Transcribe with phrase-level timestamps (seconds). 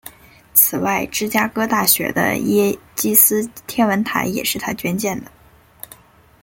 [0.55, 5.31] 此外芝加哥大学的耶基斯天文台也是他捐建的。